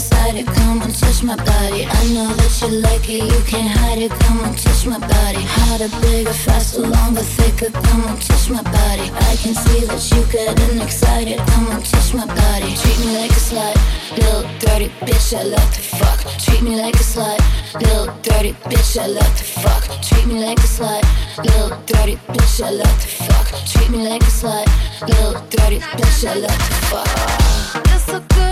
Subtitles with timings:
[0.00, 0.46] inside it.
[0.46, 1.84] Come and touch my body.
[1.84, 3.24] I know that you like it.
[3.32, 4.12] You can't hide it.
[4.24, 5.42] Come and touch my body.
[5.56, 7.70] Harder, bigger, faster, longer, thicker.
[7.88, 9.06] Come and touch my body.
[9.30, 11.38] I can see that you getting excited.
[11.52, 12.72] Come and touch my body.
[12.80, 13.76] Treat me like a slut,
[14.16, 15.36] little dirty bitch.
[15.36, 16.20] I love to fuck.
[16.44, 17.40] Treat me like a slut,
[17.74, 18.96] little dirty bitch.
[18.96, 19.84] I love to fuck.
[20.00, 21.04] Treat me like a slut,
[21.44, 22.56] little dirty bitch.
[22.64, 23.46] I love to fuck.
[23.68, 24.66] Treat me like a slut,
[25.06, 26.20] little dirty bitch.
[26.24, 27.10] I love to fuck.
[28.08, 28.49] So good.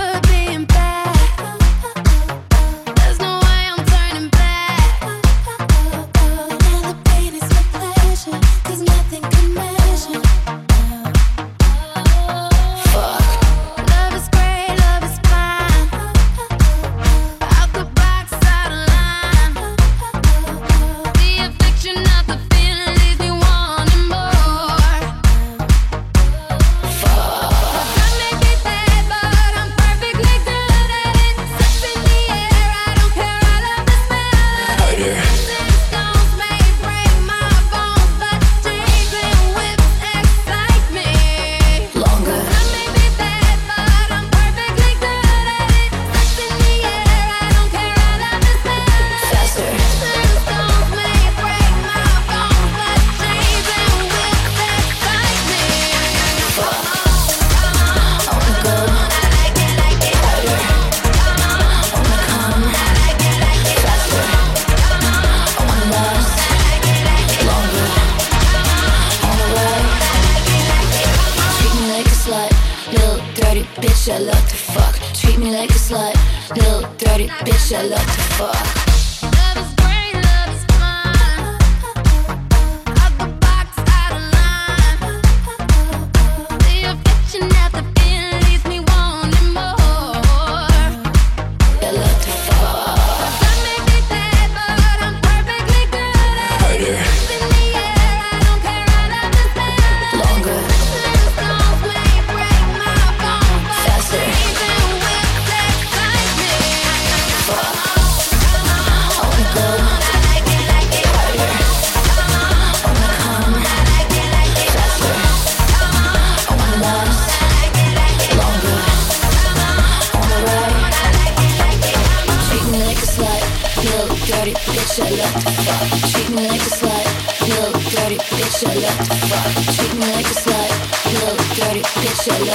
[132.28, 132.50] Body,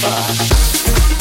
[0.00, 1.19] ten.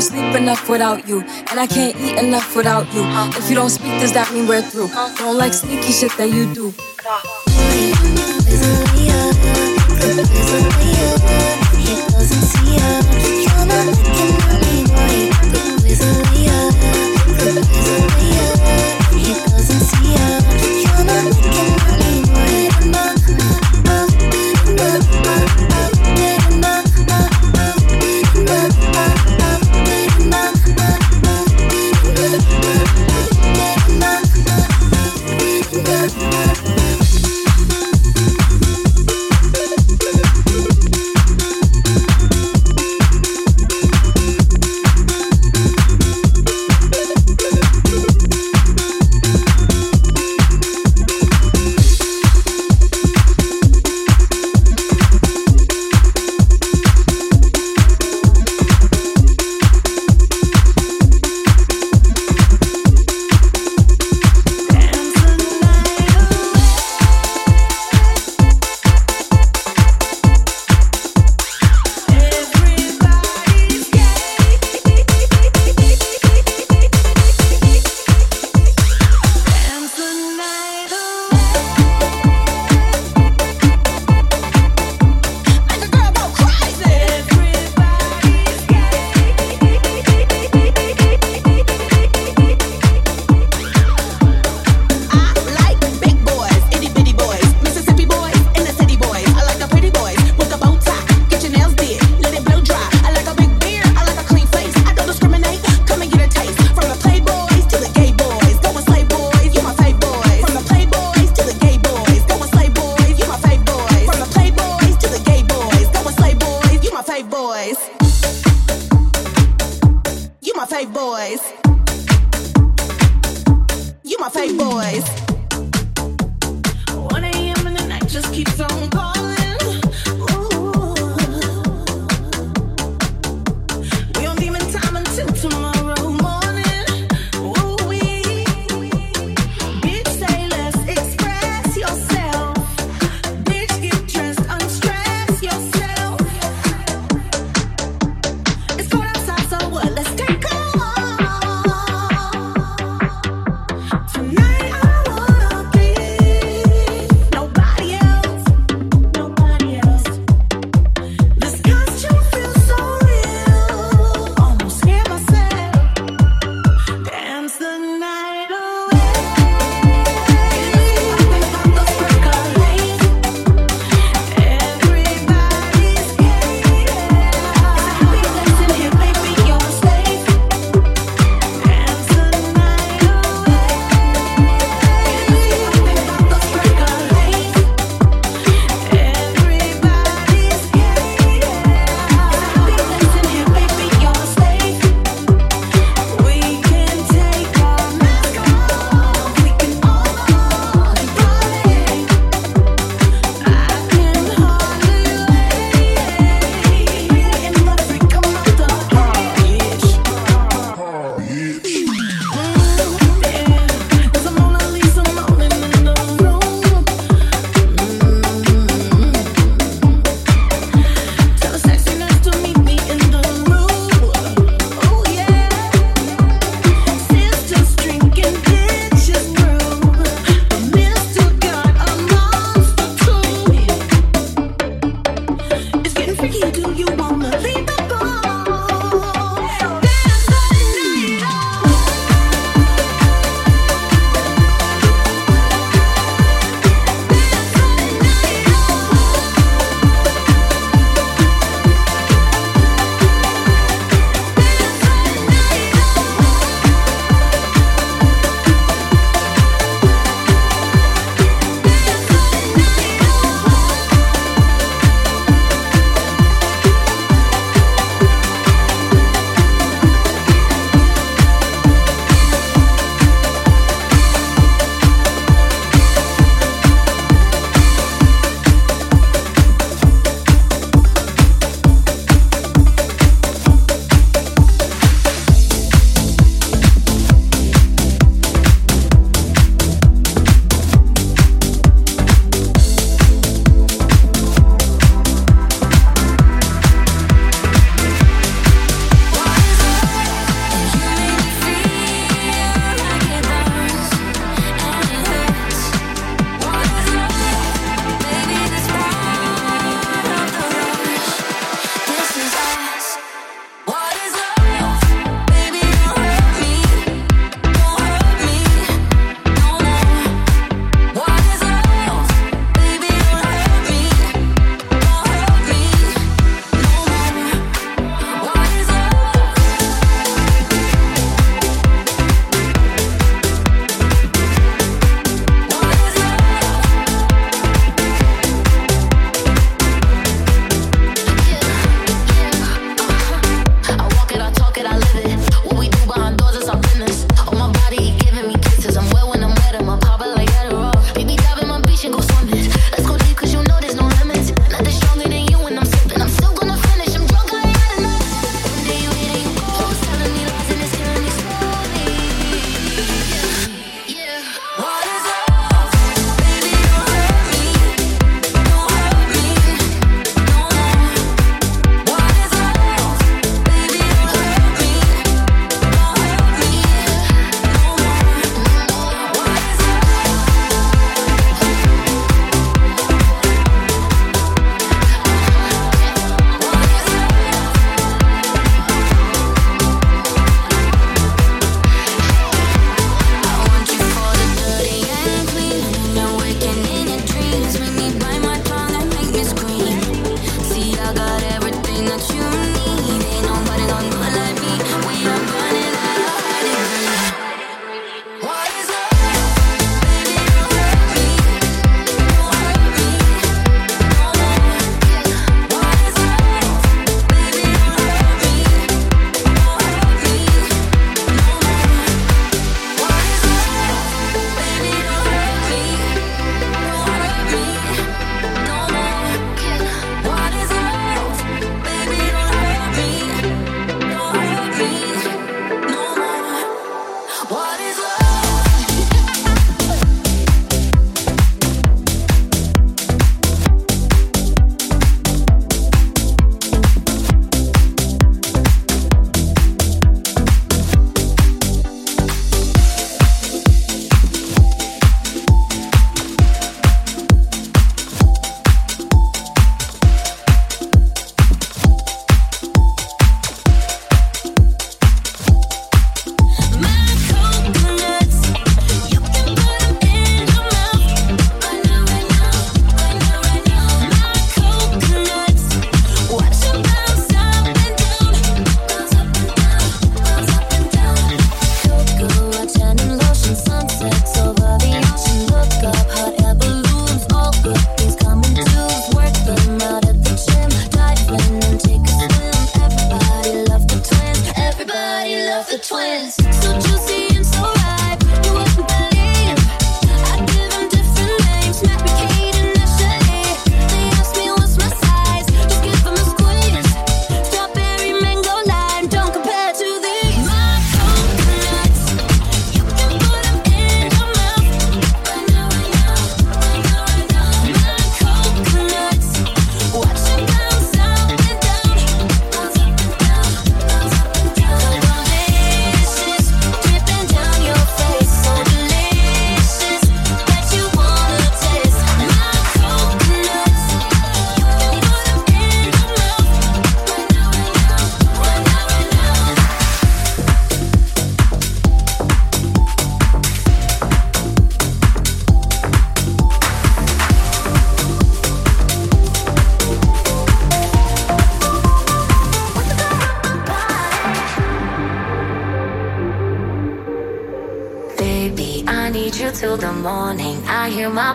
[0.00, 3.02] don't sleep enough without you, and I can't eat enough without you.
[3.36, 4.88] If you don't speak, does that mean we're through?
[5.18, 6.72] Don't like sneaky shit that you do.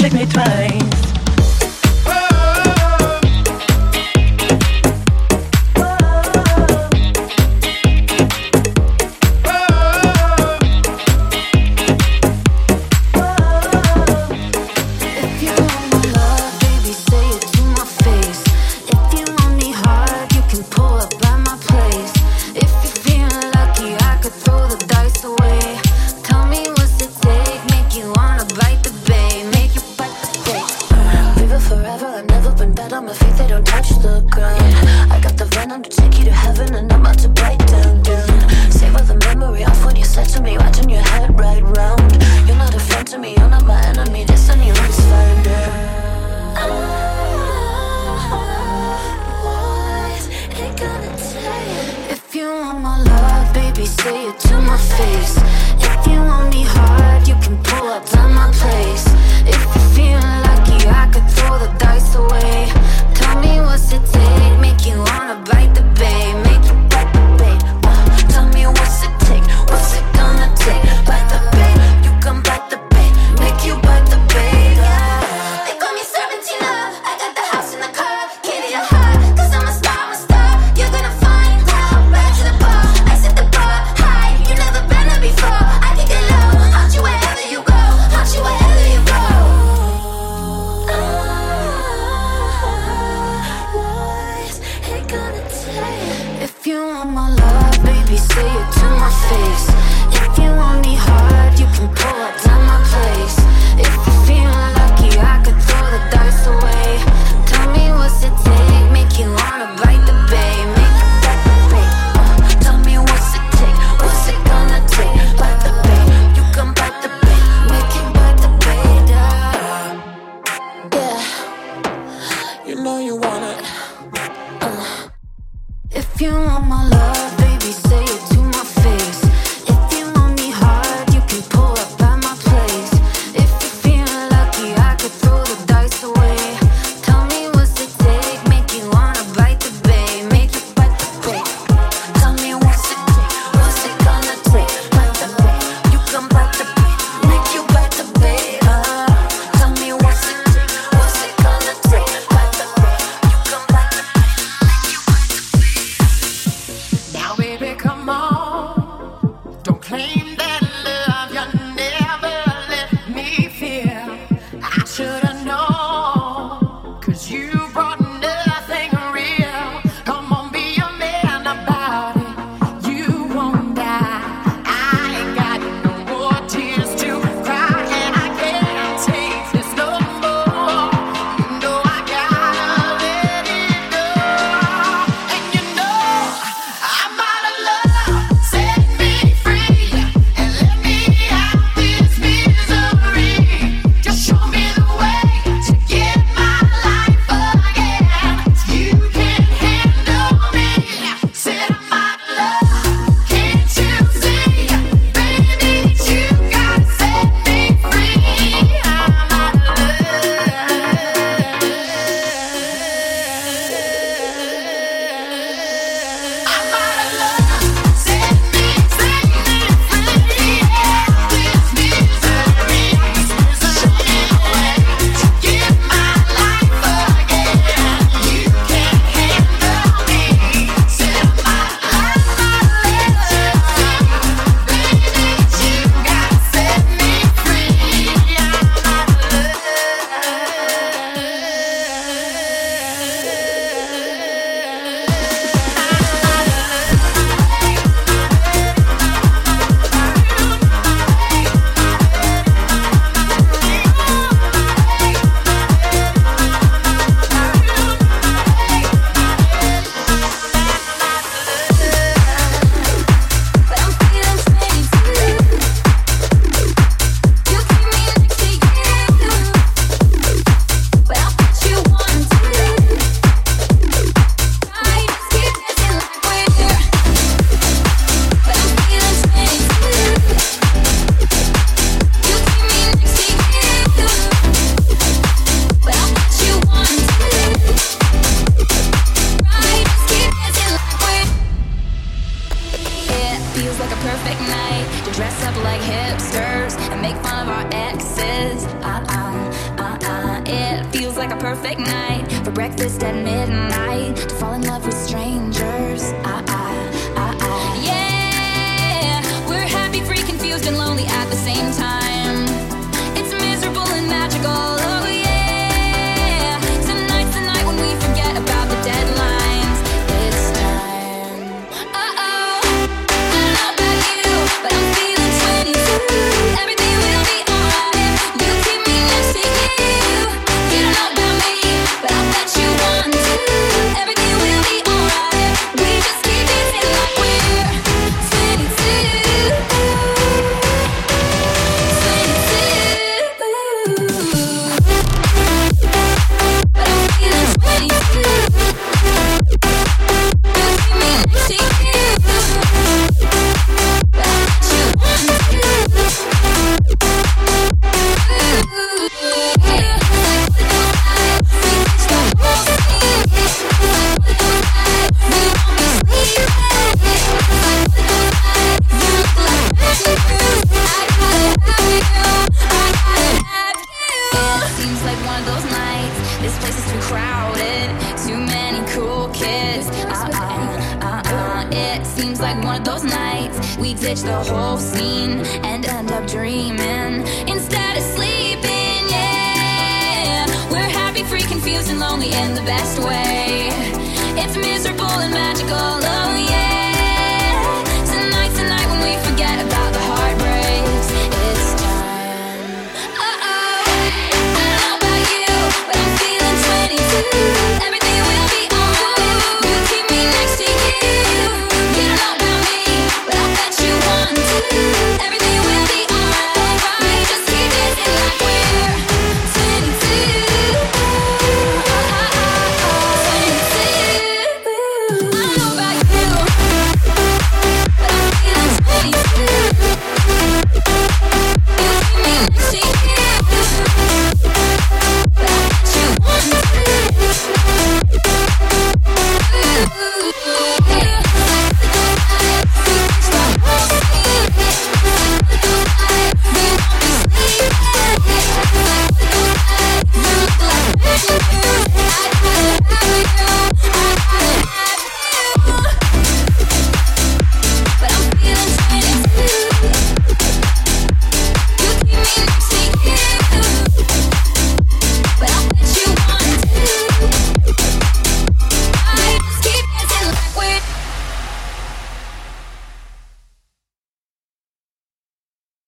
[0.00, 0.79] Trick me twice.